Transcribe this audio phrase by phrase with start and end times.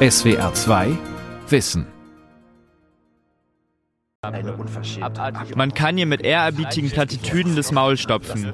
[0.00, 0.96] SWR 2
[1.48, 1.97] Wissen
[5.54, 8.52] man kann ihr mit ehrerbietigen Plattitüden das Maul stopfen.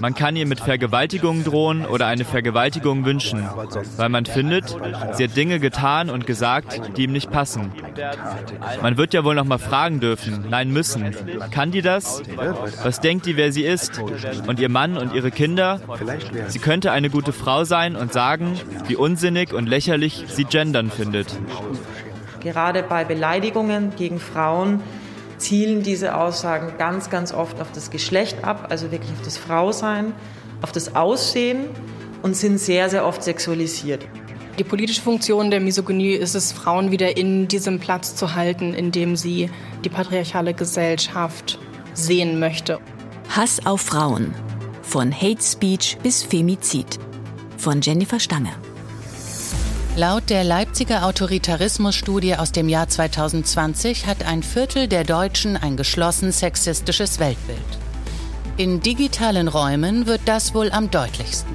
[0.00, 3.48] Man kann ihr mit Vergewaltigungen drohen oder eine Vergewaltigung wünschen,
[3.96, 4.76] weil man findet,
[5.14, 7.72] sie hat Dinge getan und gesagt, die ihm nicht passen.
[8.82, 11.16] Man wird ja wohl noch mal fragen dürfen, nein müssen.
[11.50, 12.22] Kann die das?
[12.82, 14.02] Was denkt die, wer sie ist?
[14.46, 15.80] Und ihr Mann und ihre Kinder?
[16.48, 21.38] Sie könnte eine gute Frau sein und sagen, wie unsinnig und lächerlich sie gendern findet.
[22.46, 24.80] Gerade bei Beleidigungen gegen Frauen
[25.36, 30.14] zielen diese Aussagen ganz, ganz oft auf das Geschlecht ab, also wirklich auf das Frausein,
[30.62, 31.64] auf das Aussehen
[32.22, 34.06] und sind sehr, sehr oft sexualisiert.
[34.60, 38.92] Die politische Funktion der Misogynie ist es, Frauen wieder in diesem Platz zu halten, in
[38.92, 39.50] dem sie
[39.84, 41.58] die patriarchale Gesellschaft
[41.94, 42.78] sehen möchte.
[43.28, 44.32] Hass auf Frauen.
[44.82, 47.00] Von Hate Speech bis Femizid.
[47.58, 48.52] Von Jennifer Stange.
[49.96, 56.32] Laut der Leipziger Autoritarismusstudie aus dem Jahr 2020 hat ein Viertel der Deutschen ein geschlossen
[56.32, 57.58] sexistisches Weltbild.
[58.58, 61.54] In digitalen Räumen wird das wohl am deutlichsten.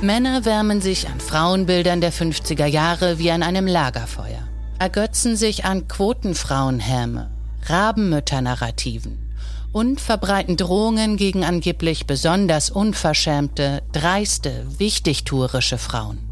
[0.00, 5.88] Männer wärmen sich an Frauenbildern der 50er Jahre wie an einem Lagerfeuer, ergötzen sich an
[5.88, 7.28] Quotenfrauenhäme,
[7.66, 9.18] Rabenmütter-Narrativen
[9.72, 16.27] und verbreiten Drohungen gegen angeblich besonders unverschämte, dreiste, wichtigtuerische Frauen.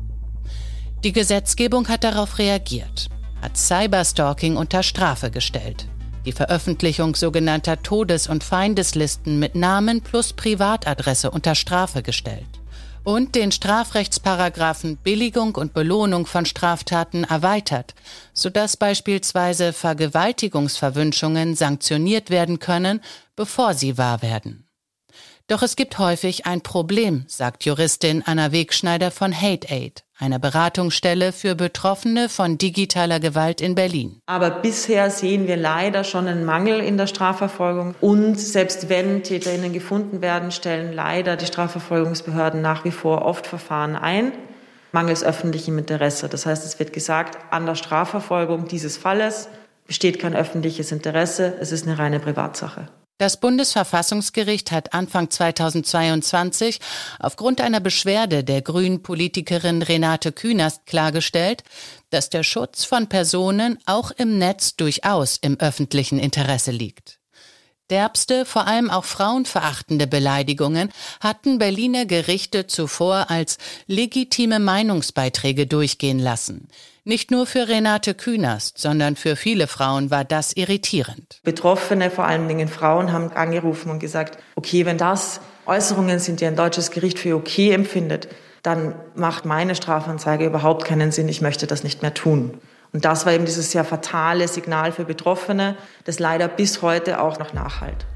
[1.05, 3.09] Die Gesetzgebung hat darauf reagiert,
[3.43, 5.87] hat Cyberstalking unter Strafe gestellt,
[6.25, 12.61] die Veröffentlichung sogenannter Todes- und Feindeslisten mit Namen plus Privatadresse unter Strafe gestellt
[13.05, 17.95] und den Strafrechtsparagraphen Billigung und Belohnung von Straftaten erweitert,
[18.33, 23.01] sodass beispielsweise Vergewaltigungsverwünschungen sanktioniert werden können,
[23.37, 24.66] bevor sie wahr werden.
[25.49, 31.31] Doch es gibt häufig ein Problem, sagt Juristin Anna Wegschneider von Hate Aid, einer Beratungsstelle
[31.31, 34.21] für Betroffene von digitaler Gewalt in Berlin.
[34.27, 37.95] Aber bisher sehen wir leider schon einen Mangel in der Strafverfolgung.
[38.01, 43.95] Und selbst wenn Täterinnen gefunden werden, stellen leider die Strafverfolgungsbehörden nach wie vor oft Verfahren
[43.95, 44.33] ein
[44.91, 46.29] mangels öffentlichem Interesse.
[46.29, 49.49] Das heißt, es wird gesagt, an der Strafverfolgung dieses Falles
[49.87, 52.89] besteht kein öffentliches Interesse, es ist eine reine Privatsache.
[53.19, 56.81] Das Bundesverfassungsgericht hat Anfang 2022
[57.19, 61.63] aufgrund einer Beschwerde der grünen Politikerin Renate Künast klargestellt,
[62.11, 67.19] dass der Schutz von Personen auch im Netz durchaus im öffentlichen Interesse liegt.
[67.91, 76.69] Derbste, vor allem auch frauenverachtende Beleidigungen hatten Berliner Gerichte zuvor als legitime Meinungsbeiträge durchgehen lassen.
[77.05, 81.41] Nicht nur für Renate Künast, sondern für viele Frauen war das irritierend.
[81.45, 86.47] Betroffene, vor allen Dingen Frauen, haben angerufen und gesagt, okay, wenn das Äußerungen sind, die
[86.47, 88.29] ein deutsches Gericht für okay empfindet,
[88.65, 91.29] dann macht meine Strafanzeige überhaupt keinen Sinn.
[91.29, 92.61] Ich möchte das nicht mehr tun.
[92.97, 97.39] Und das war eben dieses sehr fatale Signal für Betroffene, das leider bis heute auch
[97.39, 98.07] noch nachhalt.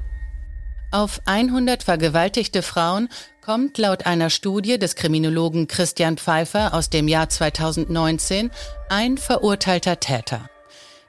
[0.91, 3.11] Auf 100 vergewaltigte Frauen
[3.45, 8.51] kommt laut einer Studie des Kriminologen Christian Pfeiffer aus dem Jahr 2019
[8.89, 10.49] ein verurteilter Täter.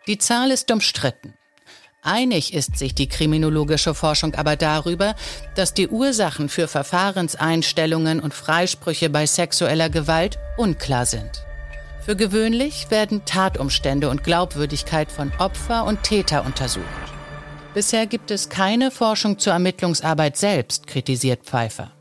[0.06, 1.34] Die Zahl ist umstritten.
[2.02, 5.16] Einig ist sich die kriminologische Forschung aber darüber,
[5.56, 11.46] dass die Ursachen für Verfahrenseinstellungen und Freisprüche bei sexueller Gewalt unklar sind.
[12.04, 16.86] Für gewöhnlich werden Tatumstände und Glaubwürdigkeit von Opfer und Täter untersucht.
[17.76, 21.92] Bisher gibt es keine Forschung zur Ermittlungsarbeit selbst, kritisiert Pfeiffer.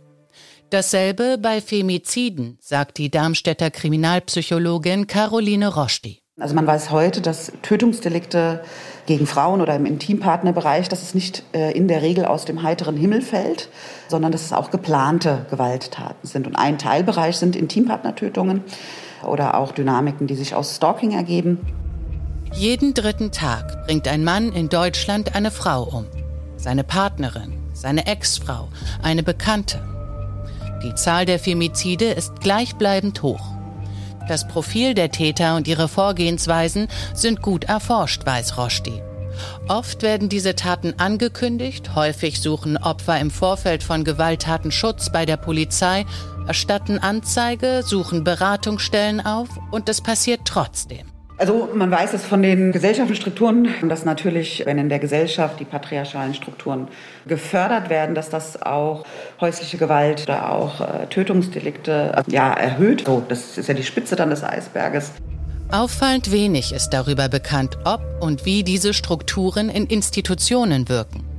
[0.71, 6.23] Dasselbe bei Femiziden, sagt die Darmstädter Kriminalpsychologin Caroline Roschdi.
[6.41, 8.63] Also man weiß heute, dass Tötungsdelikte
[9.05, 12.97] gegen Frauen oder im Intimpartnerbereich, dass es nicht äh, in der Regel aus dem heiteren
[12.97, 13.69] Himmel fällt,
[14.09, 16.47] sondern dass es auch geplante Gewalttaten sind.
[16.47, 18.65] Und ein Teilbereich sind Intimpartnertötungen
[19.25, 21.59] oder auch Dynamiken, die sich aus Stalking ergeben.
[22.53, 26.07] Jeden dritten Tag bringt ein Mann in Deutschland eine Frau um.
[26.57, 28.69] Seine Partnerin, seine Ex-Frau,
[29.03, 29.81] eine Bekannte.
[30.83, 33.53] Die Zahl der Femizide ist gleichbleibend hoch.
[34.29, 39.03] Das Profil der Täter und ihre Vorgehensweisen sind gut erforscht, weiß Roschdi.
[39.69, 45.37] Oft werden diese Taten angekündigt, häufig suchen Opfer im Vorfeld von Gewalttaten Schutz bei der
[45.37, 46.05] Polizei,
[46.51, 51.07] erstatten Anzeige, suchen Beratungsstellen auf und es passiert trotzdem.
[51.39, 56.35] Also man weiß es von den Gesellschaftsstrukturen, dass natürlich, wenn in der Gesellschaft die patriarchalen
[56.35, 56.89] Strukturen
[57.25, 59.05] gefördert werden, dass das auch
[59.41, 63.05] häusliche Gewalt oder auch äh, Tötungsdelikte äh, ja, erhöht.
[63.07, 65.13] So, das ist ja die Spitze dann des Eisberges.
[65.71, 71.30] Auffallend wenig ist darüber bekannt, ob und wie diese Strukturen in Institutionen wirken.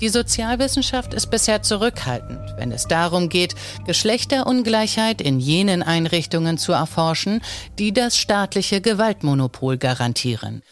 [0.00, 3.54] Die Sozialwissenschaft ist bisher zurückhaltend, wenn es darum geht,
[3.86, 7.40] Geschlechterungleichheit in jenen Einrichtungen zu erforschen,
[7.78, 10.62] die das staatliche Gewaltmonopol garantieren.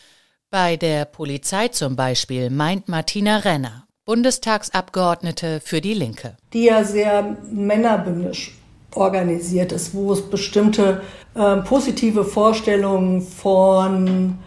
[0.51, 6.37] Bei der Polizei zum Beispiel meint Martina Renner, Bundestagsabgeordnete für die Linke.
[6.53, 8.53] Die ja sehr männerbündisch
[8.95, 11.01] organisiert ist, wo es bestimmte
[11.35, 14.39] äh, positive Vorstellungen von,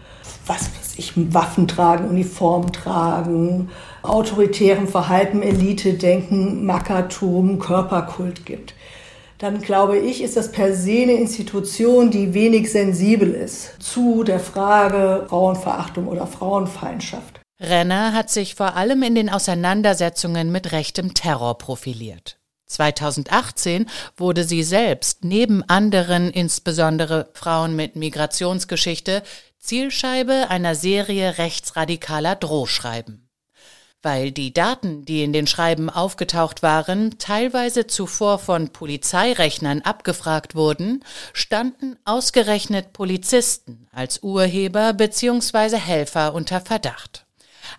[0.46, 0.68] was
[0.98, 3.70] ich, Waffen tragen, Uniform tragen,
[4.02, 8.74] autoritärem Verhalten, Elite-Denken, Mackertum, Körperkult gibt.
[9.38, 14.40] Dann glaube ich, ist das per se eine Institution, die wenig sensibel ist zu der
[14.40, 17.42] Frage Frauenverachtung oder Frauenfeindschaft.
[17.60, 22.38] Renner hat sich vor allem in den Auseinandersetzungen mit rechtem Terror profiliert.
[22.68, 23.86] 2018
[24.18, 29.22] wurde sie selbst neben anderen, insbesondere Frauen mit Migrationsgeschichte,
[29.66, 33.26] Zielscheibe einer Serie rechtsradikaler Drohschreiben
[34.06, 41.04] weil die Daten, die in den Schreiben aufgetaucht waren, teilweise zuvor von Polizeirechnern abgefragt wurden,
[41.34, 45.78] standen ausgerechnet Polizisten als Urheber bzw.
[45.78, 47.26] Helfer unter Verdacht.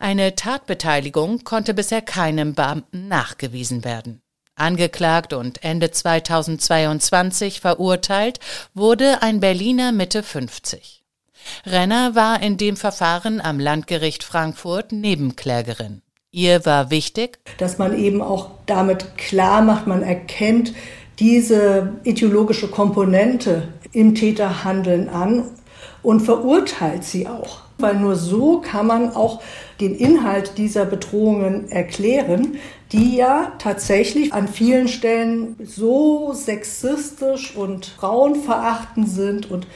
[0.00, 4.20] Eine Tatbeteiligung konnte bisher keinem Beamten nachgewiesen werden.
[4.56, 8.40] Angeklagt und Ende 2022 verurteilt
[8.74, 11.05] wurde ein Berliner Mitte 50.
[11.64, 16.02] Renner war in dem Verfahren am Landgericht Frankfurt Nebenklägerin.
[16.30, 20.74] Ihr war wichtig, dass man eben auch damit klar macht, man erkennt
[21.18, 25.44] diese ideologische Komponente im Täterhandeln an
[26.02, 27.60] und verurteilt sie auch.
[27.78, 29.42] Weil nur so kann man auch
[29.80, 32.56] den Inhalt dieser Bedrohungen erklären,
[32.92, 39.66] die ja tatsächlich an vielen Stellen so sexistisch und frauenverachtend sind und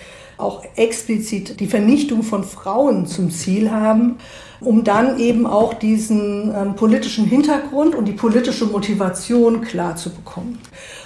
[0.41, 4.19] auch explizit die Vernichtung von Frauen zum Ziel haben
[4.61, 10.61] um dann eben auch diesen ähm, politischen Hintergrund und die politische Motivation klar zu bekommen.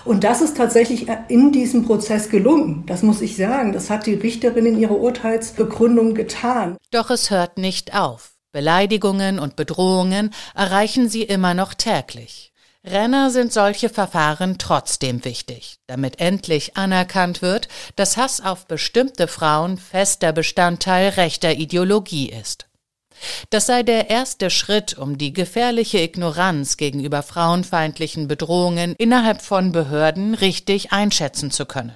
[0.05, 2.85] Und das ist tatsächlich äh, in diesem Prozess gelungen.
[2.87, 3.73] Das muss ich sagen.
[3.73, 6.77] Das hat die Richterin in ihrer Urteilsbegründung getan.
[6.91, 8.33] Doch es hört nicht auf.
[8.53, 12.54] Beleidigungen und Bedrohungen erreichen sie immer noch täglich.
[12.87, 19.79] Renner sind solche Verfahren trotzdem wichtig, damit endlich anerkannt wird, dass Hass auf bestimmte Frauen
[19.79, 22.67] fester Bestandteil rechter Ideologie ist.
[23.51, 30.35] Das sei der erste Schritt, um die gefährliche Ignoranz gegenüber frauenfeindlichen Bedrohungen innerhalb von Behörden
[30.35, 31.93] richtig einschätzen zu können.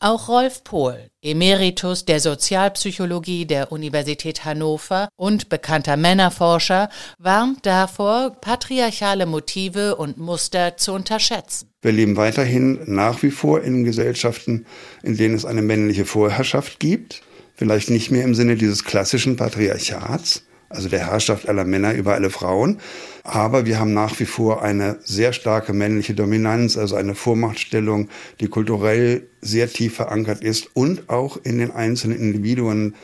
[0.00, 9.26] Auch Rolf Pohl, Emeritus der Sozialpsychologie der Universität Hannover und bekannter Männerforscher, warnt davor, patriarchale
[9.26, 11.70] Motive und Muster zu unterschätzen.
[11.80, 14.66] Wir leben weiterhin nach wie vor in Gesellschaften,
[15.02, 17.22] in denen es eine männliche Vorherrschaft gibt
[17.54, 22.30] vielleicht nicht mehr im Sinne dieses klassischen Patriarchats, also der Herrschaft aller Männer über alle
[22.30, 22.78] Frauen.
[23.22, 28.08] Aber wir haben nach wie vor eine sehr starke männliche Dominanz, also eine Vormachtstellung,
[28.40, 32.94] die kulturell sehr tief verankert ist und auch in den einzelnen Individuen,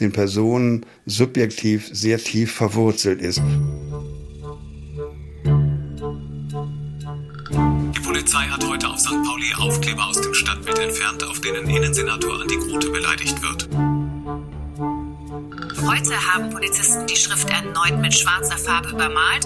[0.00, 3.42] den Personen subjektiv sehr tief verwurzelt ist.
[7.94, 9.08] Die Polizei hat heute auf St.
[9.24, 13.68] Pauli Aufkleber aus dem Stadtbild entfernt, auf denen Innensenator Andi Grote beleidigt wird.
[15.86, 19.44] Heute haben Polizisten die Schrift erneut mit schwarzer Farbe übermalt.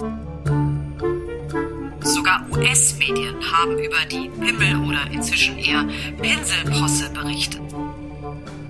[2.03, 5.85] Sogar US-Medien haben über die Pimmel- oder inzwischen eher
[6.21, 7.61] Pinselposse berichtet.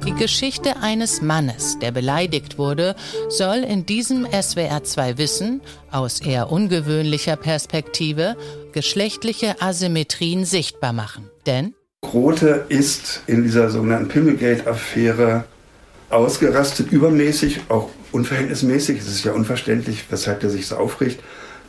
[0.05, 2.95] Die Geschichte eines Mannes, der beleidigt wurde,
[3.29, 8.35] soll in diesem SWR2 Wissen aus eher ungewöhnlicher Perspektive
[8.73, 11.29] geschlechtliche Asymmetrien sichtbar machen.
[11.45, 15.45] Denn Grote ist in dieser sogenannten Pimmelgate-Affäre
[16.13, 18.99] ausgerastet, übermäßig, auch unverhältnismäßig.
[18.99, 21.19] Es ist ja unverständlich, weshalb er sich so aufricht.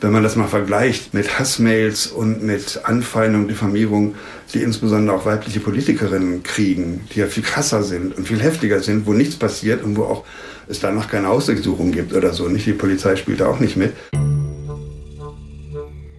[0.01, 4.15] Wenn man das mal vergleicht mit Hassmails und mit Anfeindungen, Diffamierung,
[4.53, 9.07] die insbesondere auch weibliche Politikerinnen kriegen, die ja viel krasser sind und viel heftiger sind,
[9.07, 10.25] wo nichts passiert und wo auch
[10.69, 12.49] es danach keine Hausdurchsuchung gibt oder so.
[12.49, 13.93] Nicht die Polizei spielt da auch nicht mit.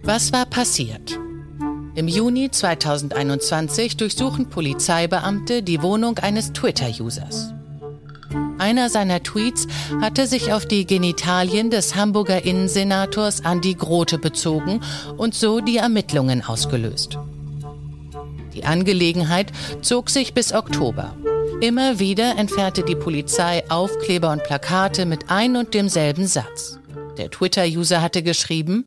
[0.02, 1.18] Was war passiert?
[1.94, 7.55] Im Juni 2021 durchsuchen Polizeibeamte die Wohnung eines Twitter-Users.
[8.66, 9.68] Einer seiner Tweets
[10.00, 14.80] hatte sich auf die Genitalien des Hamburger Innensenators Andi Grote bezogen
[15.16, 17.16] und so die Ermittlungen ausgelöst.
[18.54, 21.16] Die Angelegenheit zog sich bis Oktober.
[21.60, 26.80] Immer wieder entfernte die Polizei Aufkleber und Plakate mit ein und demselben Satz.
[27.18, 28.84] Der Twitter-User hatte geschrieben,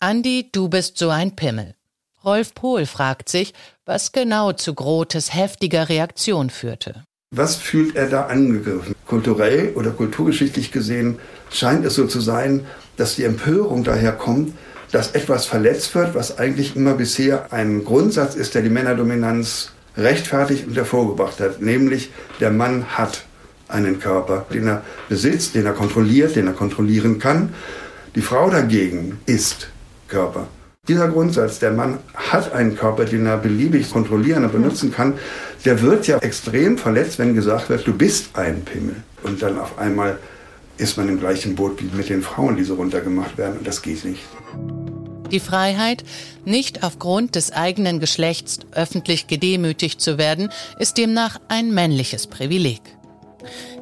[0.00, 1.76] Andi, du bist so ein Pimmel.
[2.24, 7.04] Rolf Pohl fragt sich, was genau zu Grotes heftiger Reaktion führte.
[7.34, 8.94] Was fühlt er da angegriffen?
[9.06, 11.18] Kulturell oder kulturgeschichtlich gesehen
[11.50, 12.66] scheint es so zu sein,
[12.98, 14.52] dass die Empörung daher kommt,
[14.90, 20.66] dass etwas verletzt wird, was eigentlich immer bisher ein Grundsatz ist, der die Männerdominanz rechtfertigt
[20.66, 22.10] und hervorgebracht hat, nämlich
[22.40, 23.24] der Mann hat
[23.66, 27.54] einen Körper, den er besitzt, den er kontrolliert, den er kontrollieren kann.
[28.14, 29.68] Die Frau dagegen ist
[30.06, 30.48] Körper.
[30.88, 35.14] Dieser Grundsatz, der Mann hat einen Körper, den er beliebig kontrollieren und benutzen kann,
[35.64, 38.96] der wird ja extrem verletzt, wenn gesagt wird, du bist ein Pimmel.
[39.22, 40.18] Und dann auf einmal
[40.78, 43.58] ist man im gleichen Boot wie mit den Frauen, die so runtergemacht werden.
[43.58, 44.22] Und das geht nicht.
[45.30, 46.02] Die Freiheit,
[46.44, 52.80] nicht aufgrund des eigenen Geschlechts öffentlich gedemütigt zu werden, ist demnach ein männliches Privileg.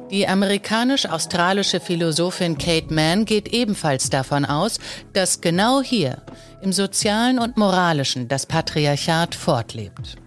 [0.09, 4.79] Die amerikanisch-australische Philosophin Kate Mann geht ebenfalls davon aus,
[5.13, 6.21] dass genau hier,
[6.61, 10.17] im sozialen und moralischen, das Patriarchat fortlebt.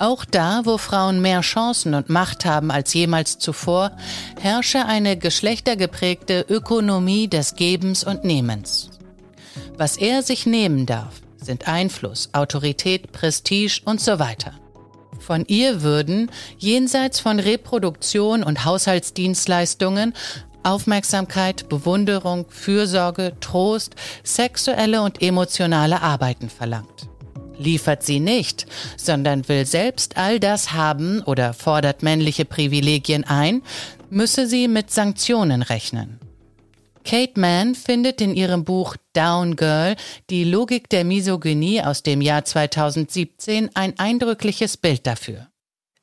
[0.00, 3.92] Auch da, wo Frauen mehr Chancen und Macht haben als jemals zuvor,
[4.40, 8.88] herrsche eine geschlechtergeprägte Ökonomie des Gebens und Nehmens.
[9.76, 14.52] Was er sich nehmen darf, sind Einfluss, Autorität, Prestige und so weiter.
[15.20, 20.14] Von ihr würden, jenseits von Reproduktion und Haushaltsdienstleistungen,
[20.62, 27.08] Aufmerksamkeit, Bewunderung, Fürsorge, Trost, sexuelle und emotionale Arbeiten verlangt
[27.60, 33.62] liefert sie nicht, sondern will selbst all das haben oder fordert männliche Privilegien ein,
[34.08, 36.18] müsse sie mit Sanktionen rechnen.
[37.04, 39.96] Kate Mann findet in ihrem Buch Down Girl
[40.28, 45.48] die Logik der Misogynie aus dem Jahr 2017 ein eindrückliches Bild dafür.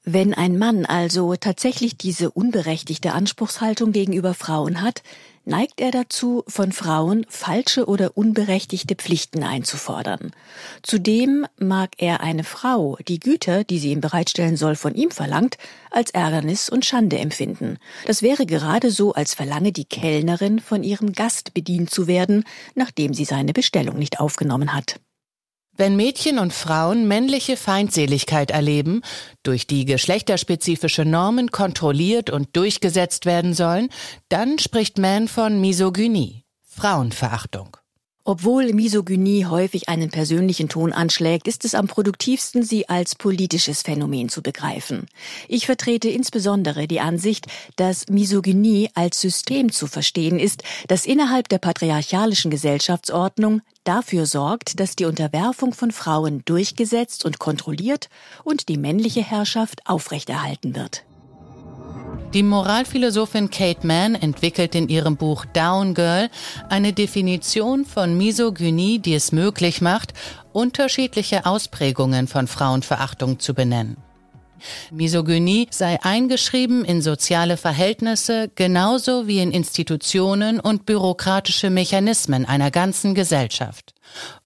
[0.04, 5.04] Wenn ein Mann also tatsächlich diese unberechtigte Anspruchshaltung gegenüber Frauen hat,
[5.48, 10.32] neigt er dazu, von Frauen falsche oder unberechtigte Pflichten einzufordern.
[10.84, 15.58] Zudem mag er eine Frau, die Güter, die sie ihm bereitstellen soll, von ihm verlangt,
[15.89, 17.77] als Ärgernis und Schande empfinden.
[18.06, 22.44] Das wäre gerade so, als verlange die Kellnerin von ihrem Gast bedient zu werden,
[22.75, 25.00] nachdem sie seine Bestellung nicht aufgenommen hat.
[25.78, 29.02] Wenn Mädchen und Frauen männliche Feindseligkeit erleben,
[29.44, 33.90] durch die geschlechterspezifische Normen kontrolliert und durchgesetzt werden sollen,
[34.28, 37.78] dann spricht Mann von Misogynie, Frauenverachtung.
[38.30, 44.28] Obwohl Misogynie häufig einen persönlichen Ton anschlägt, ist es am produktivsten, sie als politisches Phänomen
[44.28, 45.08] zu begreifen.
[45.48, 47.46] Ich vertrete insbesondere die Ansicht,
[47.78, 54.98] dass Misogynie als System zu verstehen ist, das innerhalb der patriarchalischen Gesellschaftsordnung dafür sorgt, dass
[54.98, 58.10] die Unterwerfung von Frauen durchgesetzt und kontrolliert
[58.44, 61.07] und die männliche Herrschaft aufrechterhalten wird.
[62.34, 66.30] Die Moralphilosophin Kate Mann entwickelt in ihrem Buch Down Girl
[66.68, 70.14] eine Definition von Misogynie, die es möglich macht,
[70.52, 73.96] unterschiedliche Ausprägungen von Frauenverachtung zu benennen.
[74.92, 83.16] Misogynie sei eingeschrieben in soziale Verhältnisse genauso wie in Institutionen und bürokratische Mechanismen einer ganzen
[83.16, 83.94] Gesellschaft.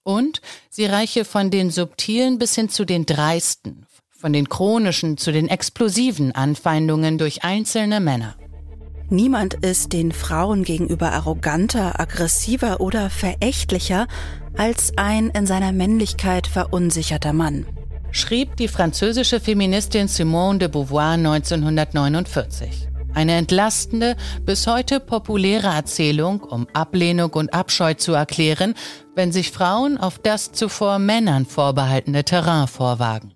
[0.04, 3.86] Und sie reiche von den subtilen bis hin zu den dreisten,
[4.22, 8.36] von den chronischen zu den explosiven Anfeindungen durch einzelne Männer.
[9.10, 14.06] Niemand ist den Frauen gegenüber arroganter, aggressiver oder verächtlicher
[14.56, 17.66] als ein in seiner Männlichkeit verunsicherter Mann,
[18.12, 22.88] schrieb die französische Feministin Simone de Beauvoir 1949.
[23.14, 28.74] Eine entlastende, bis heute populäre Erzählung, um Ablehnung und Abscheu zu erklären,
[29.16, 33.34] wenn sich Frauen auf das zuvor Männern vorbehaltene Terrain vorwagen.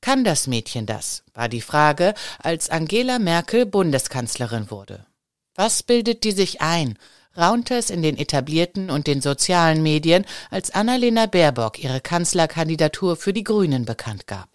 [0.00, 1.24] Kann das Mädchen das?
[1.34, 5.06] war die Frage, als Angela Merkel Bundeskanzlerin wurde.
[5.54, 6.98] Was bildet die sich ein?
[7.36, 13.32] raunte es in den etablierten und den sozialen Medien, als Annalena Baerbock ihre Kanzlerkandidatur für
[13.32, 14.48] die Grünen bekannt gab.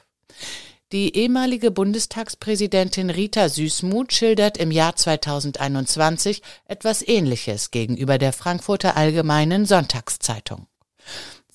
[0.91, 9.65] Die ehemalige Bundestagspräsidentin Rita Süßmuth schildert im Jahr 2021 etwas Ähnliches gegenüber der Frankfurter Allgemeinen
[9.65, 10.67] Sonntagszeitung.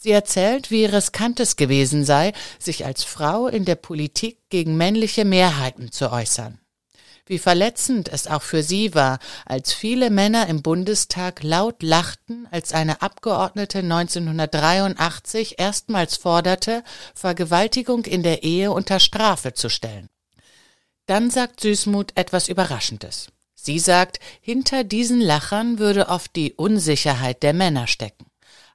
[0.01, 5.25] Sie erzählt, wie riskant es gewesen sei, sich als Frau in der Politik gegen männliche
[5.25, 6.61] Mehrheiten zu äußern.
[7.27, 12.73] Wie verletzend es auch für sie war, als viele Männer im Bundestag laut lachten, als
[12.73, 20.09] eine Abgeordnete 1983 erstmals forderte, Vergewaltigung in der Ehe unter Strafe zu stellen.
[21.07, 23.33] Dann sagt Süßmuth etwas Überraschendes.
[23.57, 28.27] Sie sagt, hinter diesen Lachern würde oft die Unsicherheit der Männer stecken.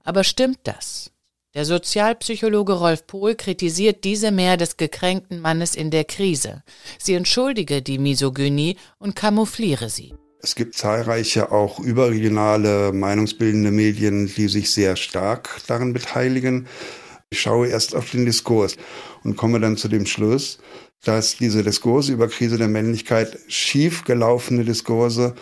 [0.03, 1.12] Aber stimmt das?
[1.55, 6.63] Der Sozialpsychologe Rolf Pohl kritisiert diese Mehr des gekränkten Mannes in der Krise.
[6.97, 10.15] Sie entschuldige die Misogynie und kamoufliere sie.
[10.41, 16.67] Es gibt zahlreiche auch überregionale Meinungsbildende Medien, die sich sehr stark daran beteiligen.
[17.29, 18.75] Ich schaue erst auf den Diskurs
[19.23, 20.57] und komme dann zu dem Schluss,
[21.03, 25.35] dass diese Diskurse über Krise der Männlichkeit schiefgelaufene Diskurse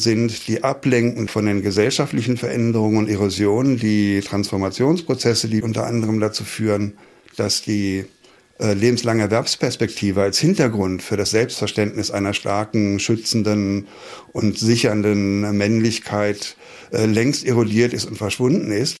[0.00, 6.44] sind, die ablenken von den gesellschaftlichen Veränderungen und Erosionen, die Transformationsprozesse, die unter anderem dazu
[6.44, 6.94] führen,
[7.36, 8.04] dass die
[8.60, 13.86] äh, lebenslange Erwerbsperspektive als Hintergrund für das Selbstverständnis einer starken, schützenden
[14.32, 16.56] und sichernden Männlichkeit
[16.92, 18.99] äh, längst erodiert ist und verschwunden ist.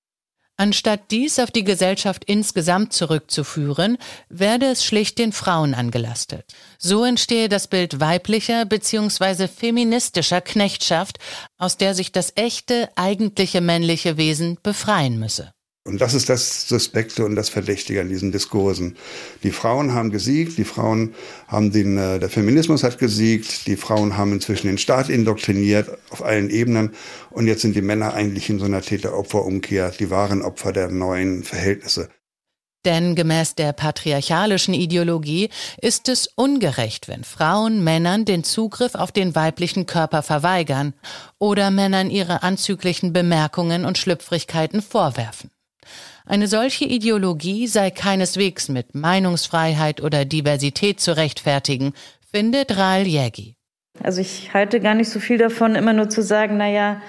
[0.60, 3.96] Anstatt dies auf die Gesellschaft insgesamt zurückzuführen,
[4.28, 6.44] werde es schlicht den Frauen angelastet.
[6.76, 9.48] So entstehe das Bild weiblicher bzw.
[9.48, 11.18] feministischer Knechtschaft,
[11.56, 15.54] aus der sich das echte, eigentliche männliche Wesen befreien müsse.
[15.86, 18.96] Und das ist das Suspekte und das Verdächtige an diesen Diskursen.
[19.42, 21.14] Die Frauen haben gesiegt, die Frauen
[21.48, 26.22] haben den, äh, der Feminismus hat gesiegt, die Frauen haben inzwischen den Staat indoktriniert auf
[26.22, 26.92] allen Ebenen
[27.30, 31.44] und jetzt sind die Männer eigentlich in so einer Täter-Opfer-Umkehr die wahren Opfer der neuen
[31.44, 32.10] Verhältnisse.
[32.84, 35.48] Denn gemäß der patriarchalischen Ideologie
[35.80, 40.92] ist es ungerecht, wenn Frauen Männern den Zugriff auf den weiblichen Körper verweigern
[41.38, 45.50] oder Männern ihre anzüglichen Bemerkungen und Schlüpfrigkeiten vorwerfen.
[46.26, 51.92] Eine solche Ideologie sei keineswegs mit Meinungsfreiheit oder Diversität zu rechtfertigen,
[52.30, 53.56] findet Raal Jägi.
[54.02, 57.02] Also ich halte gar nicht so viel davon, immer nur zu sagen, naja,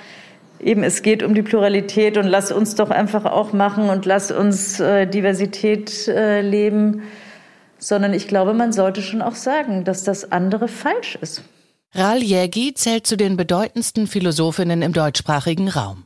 [0.60, 4.32] eben es geht um die Pluralität und lass uns doch einfach auch machen und lass
[4.32, 7.04] uns äh, Diversität äh, leben,
[7.78, 11.44] sondern ich glaube, man sollte schon auch sagen, dass das andere falsch ist.
[11.94, 16.06] Raal Jägi zählt zu den bedeutendsten Philosophinnen im deutschsprachigen Raum.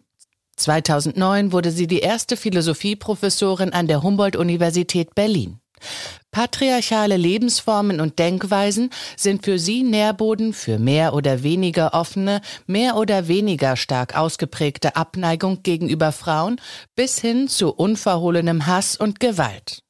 [0.55, 5.59] 2009 wurde sie die erste Philosophieprofessorin an der Humboldt-Universität Berlin.
[6.31, 13.27] Patriarchale Lebensformen und Denkweisen sind für sie Nährboden für mehr oder weniger offene, mehr oder
[13.27, 16.59] weniger stark ausgeprägte Abneigung gegenüber Frauen
[16.95, 19.84] bis hin zu unverhohlenem Hass und Gewalt.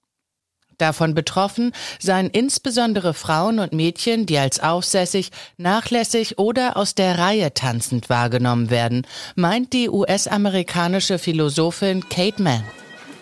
[0.78, 7.54] Davon betroffen seien insbesondere Frauen und Mädchen, die als aufsässig, nachlässig oder aus der Reihe
[7.54, 12.64] tanzend wahrgenommen werden, meint die US-amerikanische Philosophin Kate Mann.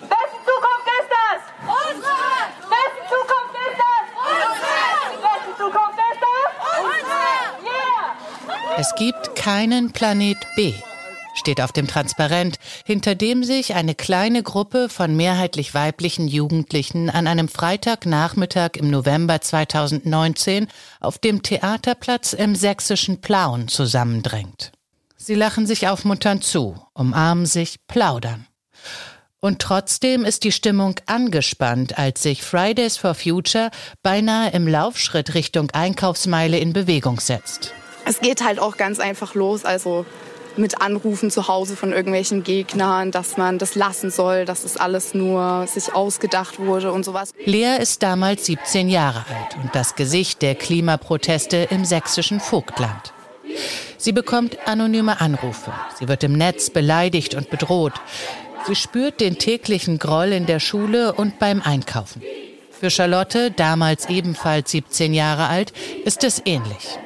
[0.02, 1.42] Wessen Zukunft ist das?
[1.68, 2.32] Unsere!
[2.70, 4.06] Wessen Zukunft ist das?
[4.32, 5.24] Unsere!
[5.24, 6.50] Wessen Zukunft ist das?
[6.84, 7.34] Unsere!
[7.66, 8.80] Yeah!
[8.80, 10.74] Es gibt keinen Planet B
[11.34, 17.28] steht auf dem Transparent, hinter dem sich eine kleine Gruppe von mehrheitlich weiblichen Jugendlichen an
[17.28, 20.68] einem Freitagnachmittag im November 2019
[21.00, 24.72] auf dem Theaterplatz im sächsischen Plauen zusammendrängt.
[25.18, 28.48] Sie lachen sich aufmunternd zu, umarmen sich, plaudern.
[29.40, 35.70] Und trotzdem ist die Stimmung angespannt, als sich Fridays for Future beinahe im Laufschritt Richtung
[35.72, 37.74] Einkaufsmeile in Bewegung setzt.
[38.06, 39.66] Es geht halt auch ganz einfach los.
[39.66, 40.06] Also
[40.58, 45.14] mit Anrufen zu Hause von irgendwelchen Gegnern, dass man das lassen soll, dass es alles
[45.14, 47.34] nur sich ausgedacht wurde und sowas.
[47.46, 53.14] Lea ist damals 17 Jahre alt und das Gesicht der Klimaproteste im sächsischen Vogtland.
[53.98, 55.72] Sie bekommt anonyme Anrufe.
[56.00, 57.94] Sie wird im Netz beleidigt und bedroht.
[58.68, 62.22] Sie spürt den täglichen Groll in der Schule und beim Einkaufen.
[62.72, 65.74] Für Charlotte, damals ebenfalls 17 Jahre alt,
[66.06, 67.00] ist es ähnlich.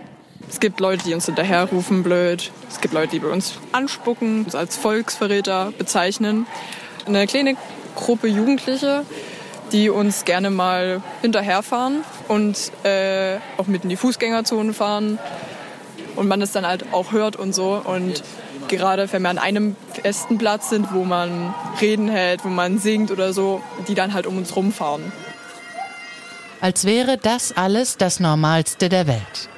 [0.50, 2.52] Es gibt Leute, die uns hinterherrufen, blöd.
[2.70, 6.48] Es gibt Leute, die bei uns anspucken, uns als Volksverräter bezeichnen.
[7.06, 7.56] Eine kleine
[7.96, 9.04] Gruppe Jugendliche,
[9.72, 15.20] die uns gerne mal hinterherfahren und äh, auch mit in die Fußgängerzone fahren.
[16.16, 17.82] Und man es dann halt auch hört und so.
[17.84, 18.24] Und
[18.70, 23.12] gerade wenn wir an einem festen Platz sind, wo man Reden hält, wo man singt
[23.12, 25.12] oder so, die dann halt um uns rumfahren.
[26.62, 29.50] Als wäre das alles das Normalste der Welt.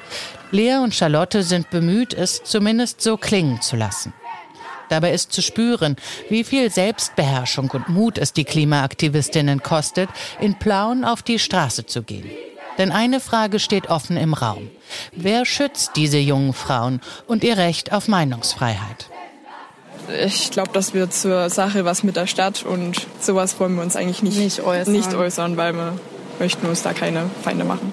[0.50, 4.12] Lea und Charlotte sind bemüht, es zumindest so klingen zu lassen.
[4.88, 5.96] Dabei ist zu spüren,
[6.28, 10.10] wie viel Selbstbeherrschung und Mut es die Klimaaktivistinnen kostet,
[10.40, 12.28] in Plauen auf die Straße zu gehen.
[12.76, 14.68] Denn eine Frage steht offen im Raum.
[15.12, 19.10] Wer schützt diese jungen Frauen und ihr Recht auf Meinungsfreiheit?
[20.24, 23.94] Ich glaube, das wird zur Sache was mit der Stadt und sowas wollen wir uns
[23.94, 24.92] eigentlich nicht, nicht, äußern.
[24.92, 25.92] nicht äußern, weil wir
[26.40, 27.92] möchten uns da keine Feinde machen.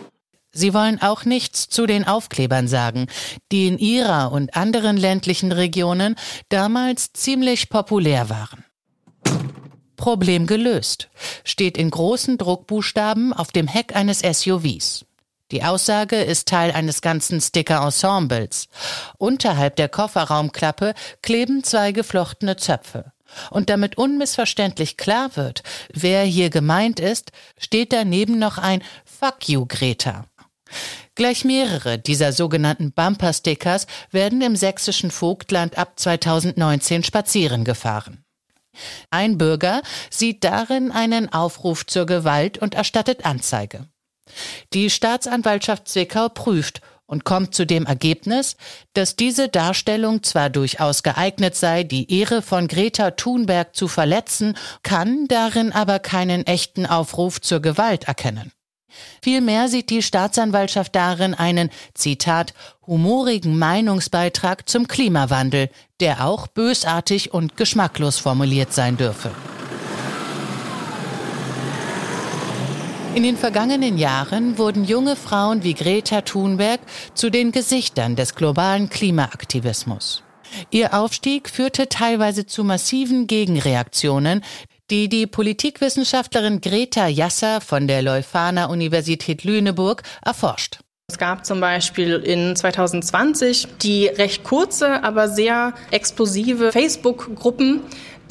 [0.57, 3.05] Sie wollen auch nichts zu den Aufklebern sagen,
[3.51, 6.15] die in ihrer und anderen ländlichen Regionen
[6.49, 8.65] damals ziemlich populär waren.
[9.97, 11.09] Problem gelöst
[11.43, 15.05] steht in großen Druckbuchstaben auf dem Heck eines SUVs.
[15.51, 18.67] Die Aussage ist Teil eines ganzen Sticker-Ensembles.
[19.19, 23.11] Unterhalb der Kofferraumklappe kleben zwei geflochtene Zöpfe.
[23.51, 25.61] Und damit unmissverständlich klar wird,
[25.93, 30.25] wer hier gemeint ist, steht daneben noch ein Fuck you, Greta.
[31.15, 38.23] Gleich mehrere dieser sogenannten Bumper-Stickers werden im sächsischen Vogtland ab 2019 spazieren gefahren.
[39.09, 43.87] Ein Bürger sieht darin einen Aufruf zur Gewalt und erstattet Anzeige.
[44.73, 48.57] Die Staatsanwaltschaft Zwickau prüft und kommt zu dem Ergebnis,
[48.93, 55.27] dass diese Darstellung zwar durchaus geeignet sei, die Ehre von Greta Thunberg zu verletzen, kann
[55.27, 58.51] darin aber keinen echten Aufruf zur Gewalt erkennen.
[59.21, 62.53] Vielmehr sieht die Staatsanwaltschaft darin einen, Zitat,
[62.85, 65.69] humorigen Meinungsbeitrag zum Klimawandel,
[65.99, 69.31] der auch bösartig und geschmacklos formuliert sein dürfe.
[73.15, 76.79] In den vergangenen Jahren wurden junge Frauen wie Greta Thunberg
[77.15, 80.21] zu den Gesichtern des globalen Klimaaktivismus.
[80.69, 84.43] Ihr Aufstieg führte teilweise zu massiven Gegenreaktionen,
[84.89, 90.79] die die Politikwissenschaftlerin Greta Jasser von der Leuphana Universität Lüneburg erforscht.
[91.09, 97.81] Es gab zum Beispiel in 2020 die recht kurze, aber sehr explosive Facebook-Gruppen,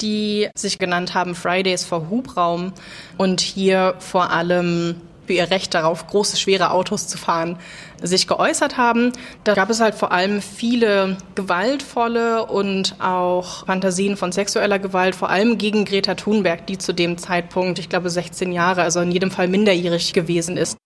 [0.01, 2.73] die sich genannt haben Fridays for Hubraum
[3.17, 7.59] und hier vor allem für ihr Recht darauf, große, schwere Autos zu fahren,
[8.01, 9.11] sich geäußert haben.
[9.43, 15.29] Da gab es halt vor allem viele gewaltvolle und auch Fantasien von sexueller Gewalt, vor
[15.29, 19.29] allem gegen Greta Thunberg, die zu dem Zeitpunkt, ich glaube, 16 Jahre, also in jedem
[19.29, 20.77] Fall minderjährig gewesen ist.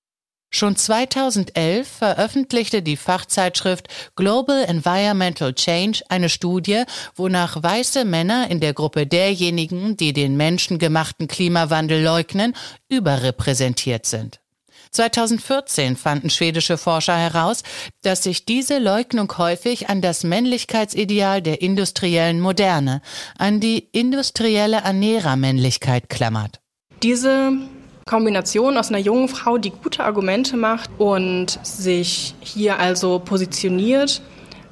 [0.54, 3.88] Schon 2011 veröffentlichte die Fachzeitschrift
[4.18, 6.84] Global Environmental Change eine Studie,
[7.16, 12.54] wonach weiße Männer in der Gruppe derjenigen, die den menschengemachten Klimawandel leugnen,
[12.90, 14.42] überrepräsentiert sind.
[14.92, 17.64] 2014 fanden schwedische Forscher heraus,
[18.02, 23.02] dass sich diese Leugnung häufig an das Männlichkeitsideal der industriellen Moderne,
[23.38, 26.60] an die industrielle Ernährermännlichkeit klammert.
[27.04, 27.54] Diese
[28.12, 34.22] Kombination aus einer jungen Frau, die gute Argumente macht und sich hier also positioniert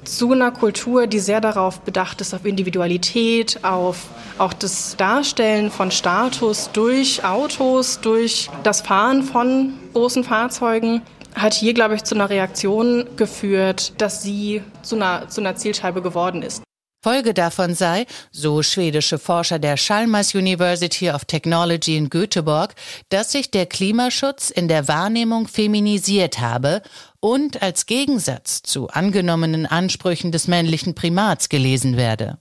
[0.04, 4.08] zu einer Kultur, die sehr darauf bedacht ist, auf Individualität, auf
[4.39, 11.02] auch das Darstellen von Status durch Autos, durch das Fahren von großen Fahrzeugen,
[11.34, 16.02] hat hier, glaube ich, zu einer Reaktion geführt, dass sie zu einer, zu einer Zielscheibe
[16.02, 16.62] geworden ist.
[17.01, 22.75] Folge davon sei, so schwedische Forscher der Chalmers University of Technology in Göteborg,
[23.07, 26.81] dass sich der Klimaschutz in der Wahrnehmung feminisiert habe
[27.21, 32.38] und als Gegensatz zu angenommenen Ansprüchen des männlichen Primats gelesen werde.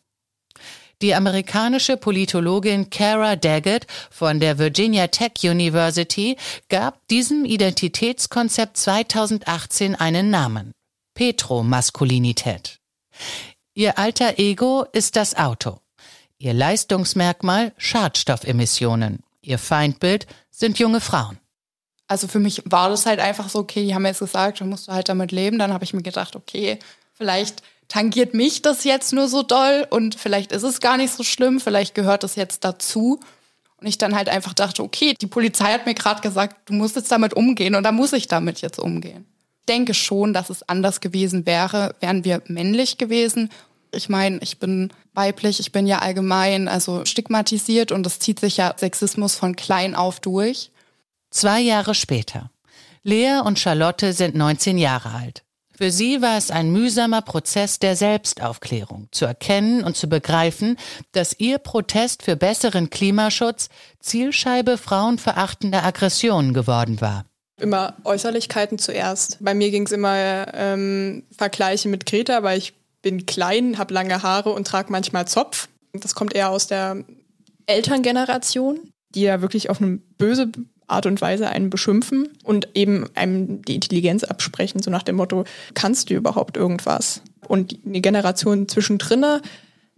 [1.00, 6.36] Die amerikanische Politologin Kara Daggett von der Virginia Tech University
[6.68, 10.72] gab diesem Identitätskonzept 2018 einen Namen.
[11.14, 12.78] Petromaskulinität.
[13.78, 15.78] Ihr alter Ego ist das Auto.
[16.36, 19.20] Ihr Leistungsmerkmal Schadstoffemissionen.
[19.40, 21.38] Ihr Feindbild sind junge Frauen.
[22.08, 24.88] Also für mich war das halt einfach so, okay, die haben jetzt gesagt, dann musst
[24.88, 25.60] du halt damit leben.
[25.60, 26.80] Dann habe ich mir gedacht, okay,
[27.14, 31.22] vielleicht tangiert mich das jetzt nur so doll und vielleicht ist es gar nicht so
[31.22, 33.20] schlimm, vielleicht gehört es jetzt dazu.
[33.76, 36.96] Und ich dann halt einfach dachte, okay, die Polizei hat mir gerade gesagt, du musst
[36.96, 39.24] jetzt damit umgehen und da muss ich damit jetzt umgehen.
[39.60, 43.50] Ich denke schon, dass es anders gewesen wäre, wären wir männlich gewesen
[43.92, 48.56] ich meine, ich bin weiblich, ich bin ja allgemein also stigmatisiert und es zieht sich
[48.56, 50.70] ja Sexismus von klein auf durch.
[51.30, 52.50] Zwei Jahre später.
[53.02, 55.44] Lea und Charlotte sind 19 Jahre alt.
[55.78, 60.76] Für sie war es ein mühsamer Prozess der Selbstaufklärung, zu erkennen und zu begreifen,
[61.12, 63.68] dass ihr Protest für besseren Klimaschutz
[64.00, 67.26] Zielscheibe frauenverachtender Aggressionen geworden war.
[67.60, 69.38] Immer Äußerlichkeiten zuerst.
[69.40, 74.22] Bei mir ging es immer ähm, Vergleiche mit Greta, weil ich bin klein, habe lange
[74.22, 75.68] Haare und trage manchmal Zopf.
[75.92, 77.04] Das kommt eher aus der
[77.66, 80.50] Elterngeneration, die ja wirklich auf eine böse
[80.86, 85.44] Art und Weise einen beschimpfen und eben einem die Intelligenz absprechen, so nach dem Motto,
[85.74, 87.22] kannst du überhaupt irgendwas?
[87.46, 89.24] Und die Generation zwischendrin,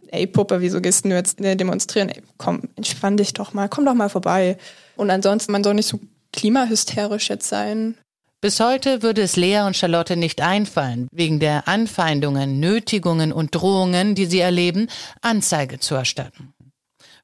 [0.09, 2.09] ey Puppe, wieso gehst du jetzt demonstrieren?
[2.09, 4.59] Ey, komm, entspann dich doch mal, komm doch mal vorbei.
[4.97, 6.01] Und ansonsten, man soll nicht so
[6.33, 7.97] klimahysterisch jetzt sein.
[8.43, 14.15] Bis heute würde es Lea und Charlotte nicht einfallen, wegen der Anfeindungen, Nötigungen und Drohungen,
[14.15, 14.89] die sie erleben,
[15.21, 16.55] Anzeige zu erstatten.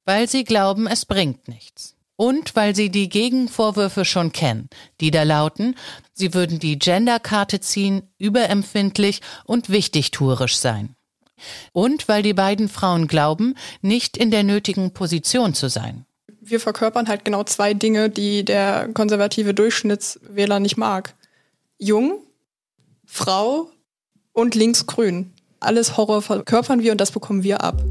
[0.05, 1.97] Weil sie glauben, es bringt nichts.
[2.17, 4.69] Und weil sie die Gegenvorwürfe schon kennen,
[5.01, 5.75] die da lauten,
[6.13, 10.97] sie würden die Genderkarte ziehen, überempfindlich und wichtigtuerisch sein.
[11.73, 16.06] Und weil die beiden Frauen glauben, nicht in der nötigen Position zu sein
[16.51, 21.15] wir verkörpern halt genau zwei Dinge, die der konservative Durchschnittswähler nicht mag.
[21.79, 22.21] Jung,
[23.05, 23.71] Frau
[24.33, 25.33] und linksgrün.
[25.61, 27.83] Alles Horror verkörpern wir und das bekommen wir ab.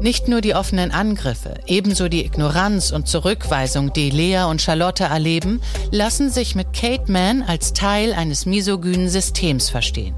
[0.00, 5.60] Nicht nur die offenen Angriffe, ebenso die Ignoranz und Zurückweisung, die Lea und Charlotte erleben,
[5.90, 10.14] lassen sich mit Kate Mann als Teil eines misogynen Systems verstehen.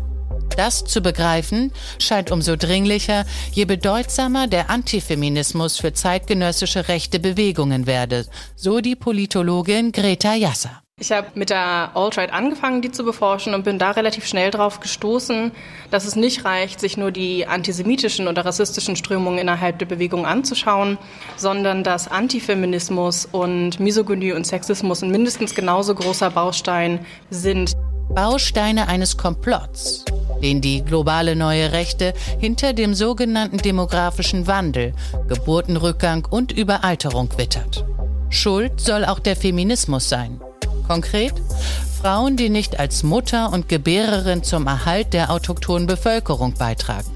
[0.57, 8.27] Das zu begreifen scheint umso dringlicher, je bedeutsamer der Antifeminismus für zeitgenössische rechte Bewegungen werde,
[8.55, 10.83] so die Politologin Greta Jasser.
[11.01, 14.79] Ich habe mit der Alt-Right angefangen, die zu beforschen und bin da relativ schnell drauf
[14.79, 15.51] gestoßen,
[15.91, 20.99] dass es nicht reicht, sich nur die antisemitischen oder rassistischen Strömungen innerhalb der Bewegung anzuschauen,
[21.37, 27.73] sondern dass Antifeminismus und Misogynie und Sexismus ein mindestens genauso großer Baustein sind.
[28.15, 30.05] Bausteine eines Komplotts,
[30.43, 34.93] den die globale neue Rechte hinter dem sogenannten demografischen Wandel,
[35.29, 37.85] Geburtenrückgang und Überalterung wittert.
[38.29, 40.41] Schuld soll auch der Feminismus sein.
[40.89, 41.35] Konkret?
[42.01, 47.09] Frauen, die nicht als Mutter und Gebärerin zum Erhalt der autochthonen Bevölkerung beitragen.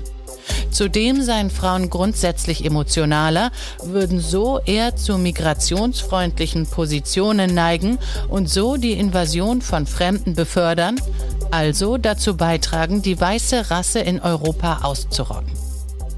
[0.71, 3.51] Zudem seien Frauen grundsätzlich emotionaler,
[3.83, 11.01] würden so eher zu migrationsfreundlichen Positionen neigen und so die Invasion von Fremden befördern,
[11.51, 15.66] also dazu beitragen, die weiße Rasse in Europa auszurotten.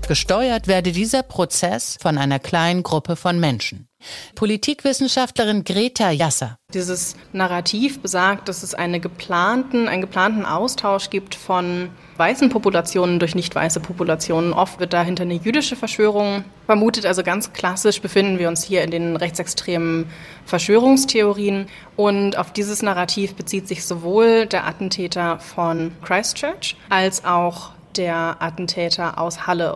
[0.09, 3.89] Gesteuert werde dieser Prozess von einer kleinen Gruppe von Menschen.
[4.37, 6.57] Politikwissenschaftlerin Greta Jasser.
[6.73, 13.35] Dieses Narrativ besagt, dass es eine geplanten, einen geplanten Austausch gibt von weißen Populationen durch
[13.35, 14.55] nicht weiße Populationen.
[14.55, 17.05] Oft wird dahinter eine jüdische Verschwörung vermutet.
[17.05, 20.11] Also ganz klassisch befinden wir uns hier in den rechtsextremen
[20.47, 21.67] Verschwörungstheorien.
[21.97, 29.19] Und auf dieses Narrativ bezieht sich sowohl der Attentäter von Christchurch als auch der Attentäter
[29.19, 29.75] aus Halle.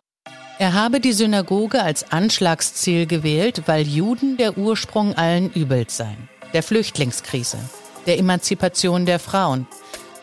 [0.58, 6.28] Er habe die Synagoge als Anschlagsziel gewählt, weil Juden der Ursprung allen Übels seien.
[6.52, 7.58] Der Flüchtlingskrise,
[8.06, 9.66] der Emanzipation der Frauen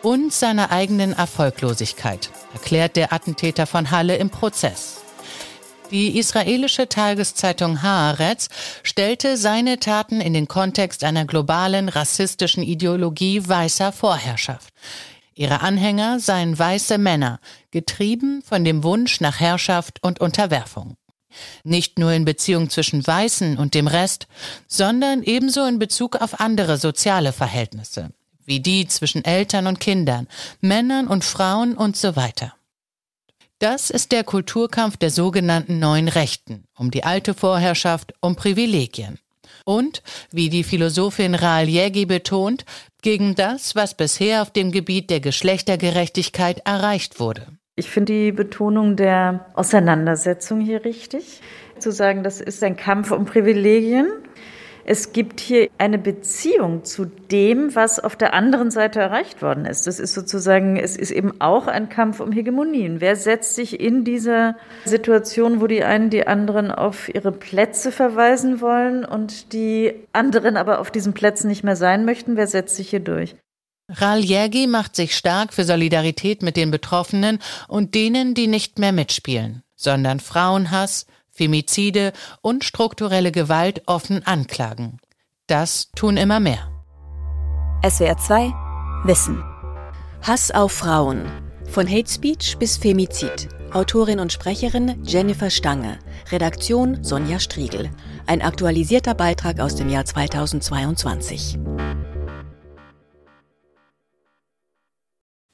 [0.02, 5.02] und seiner eigenen Erfolglosigkeit, erklärt der Attentäter von Halle im Prozess.
[5.92, 8.50] Die israelische Tageszeitung Haaretz
[8.84, 14.72] stellte seine Taten in den Kontext einer globalen rassistischen Ideologie weißer Vorherrschaft.
[15.40, 17.40] Ihre Anhänger seien weiße Männer,
[17.72, 20.98] getrieben von dem Wunsch nach Herrschaft und Unterwerfung.
[21.64, 24.28] Nicht nur in Beziehung zwischen Weißen und dem Rest,
[24.68, 28.10] sondern ebenso in Bezug auf andere soziale Verhältnisse,
[28.44, 30.28] wie die zwischen Eltern und Kindern,
[30.60, 32.54] Männern und Frauen und so weiter.
[33.60, 39.20] Das ist der Kulturkampf der sogenannten neuen Rechten, um die alte Vorherrschaft, um Privilegien.
[39.64, 42.66] Und, wie die Philosophin Raal Jägi betont,
[43.02, 47.48] gegen das, was bisher auf dem Gebiet der Geschlechtergerechtigkeit erreicht wurde.
[47.76, 51.42] Ich finde die Betonung der Auseinandersetzung hier richtig.
[51.78, 54.08] Zu sagen, das ist ein Kampf um Privilegien
[54.90, 59.86] es gibt hier eine Beziehung zu dem, was auf der anderen Seite erreicht worden ist.
[59.86, 63.00] Das ist sozusagen, es ist eben auch ein Kampf um Hegemonien.
[63.00, 68.62] Wer setzt sich in dieser Situation, wo die einen die anderen auf ihre Plätze verweisen
[68.62, 72.90] wollen und die anderen aber auf diesen Plätzen nicht mehr sein möchten, wer setzt sich
[72.90, 73.36] hier durch?
[73.92, 78.92] Ral Yergi macht sich stark für Solidarität mit den Betroffenen und denen, die nicht mehr
[78.92, 81.06] mitspielen, sondern Frauenhass,
[81.40, 84.98] Femizide und strukturelle Gewalt offen anklagen.
[85.48, 86.70] Das tun immer mehr.
[87.82, 88.54] SWR 2
[89.06, 89.42] Wissen.
[90.22, 91.32] Hass auf Frauen.
[91.70, 93.48] Von Hate Speech bis Femizid.
[93.72, 96.00] Autorin und Sprecherin Jennifer Stange.
[96.30, 97.90] Redaktion Sonja Striegel.
[98.28, 101.58] Ein aktualisierter Beitrag aus dem Jahr 2022.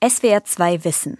[0.03, 1.19] SWR 2 Wissen.